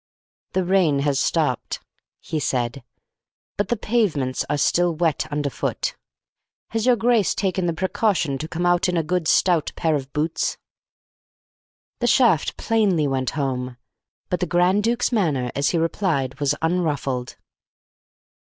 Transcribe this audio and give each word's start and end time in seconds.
"The 0.53 0.63
rain 0.65 1.01
has 1.01 1.19
stopped," 1.19 1.79
he 2.19 2.39
said, 2.39 2.83
"but 3.55 3.67
the 3.67 3.77
pavements 3.77 4.43
are 4.49 4.57
still 4.57 4.95
wet 4.95 5.27
underfoot. 5.31 5.95
Has 6.69 6.87
your 6.87 6.95
grace 6.95 7.35
taken 7.35 7.67
the 7.67 7.73
precaution 7.73 8.39
to 8.39 8.47
come 8.47 8.65
out 8.65 8.89
in 8.89 8.97
a 8.97 9.03
good 9.03 9.27
stout 9.27 9.71
pair 9.75 9.93
of 9.93 10.11
boots?" 10.11 10.57
The 11.99 12.07
shaft 12.07 12.57
plainly 12.57 13.07
went 13.07 13.29
home, 13.37 13.77
but 14.31 14.39
the 14.39 14.47
Grand 14.47 14.83
Duke's 14.83 15.11
manner, 15.11 15.51
as 15.53 15.69
he 15.69 15.77
replied, 15.77 16.39
was 16.39 16.55
unruffled. 16.63 17.35